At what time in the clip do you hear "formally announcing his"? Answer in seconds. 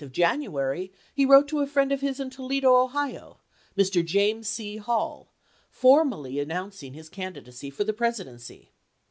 5.69-7.07